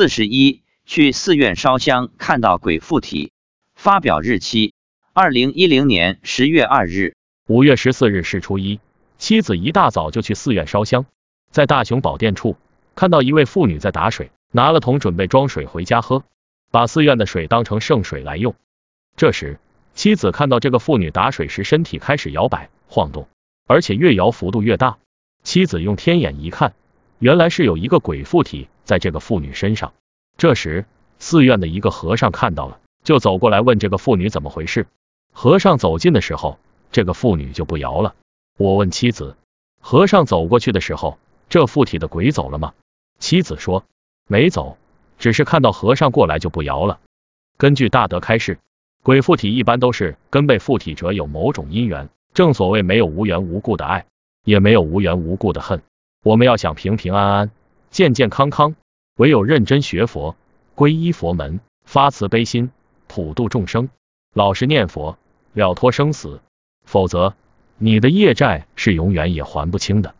[0.00, 3.32] 四十一，去寺院烧香看到鬼附体。
[3.74, 4.72] 发表日期：
[5.12, 7.16] 二零一零年十月二日。
[7.46, 8.80] 五月十四日是初一，
[9.18, 11.04] 妻子一大早就去寺院烧香，
[11.50, 12.56] 在大雄宝殿处
[12.94, 16.24] 看到一位妇女在打水，拿了桶准备装水回家喝，
[16.70, 18.54] 把寺院的水当成圣水来用。
[19.16, 19.60] 这时，
[19.92, 23.28] 妻子看到这个妇女打水时身体开始摇摆晃动，
[23.66, 24.96] 而且越摇幅度越大。
[25.42, 26.72] 妻子用天眼一看，
[27.18, 29.92] 原来是有一个鬼附体在这个妇女身上。
[30.36, 30.84] 这时，
[31.20, 34.88] 寺院的一个和尚看到了，就走过来问这个妇女怎么回事。
[35.32, 36.58] 和尚走近的时候，
[36.90, 38.16] 这个妇女就不摇了。
[38.58, 39.36] 我问妻子，
[39.80, 42.72] 和尚走过去的时候，这附体的鬼走了吗？
[43.20, 43.84] 妻子说
[44.26, 44.76] 没走，
[45.20, 46.98] 只是看到和尚过来就不摇了。
[47.56, 48.58] 根据大德开示，
[49.04, 54.06] 鬼附体一般都是跟被附体者有某种因缘，正所谓没有无缘无故的爱，
[54.44, 55.80] 也没有无缘无故的恨。
[56.24, 57.50] 我们要想平平安安、
[57.90, 58.74] 健健康康。
[59.20, 60.34] 唯有认真学佛，
[60.74, 62.70] 皈依佛门，发慈悲心，
[63.06, 63.90] 普度众生，
[64.32, 65.18] 老实念佛，
[65.52, 66.40] 了脱生死，
[66.86, 67.34] 否则
[67.76, 70.14] 你的业债是永远也还不清的。